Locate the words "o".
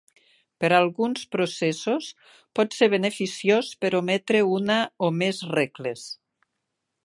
5.11-5.15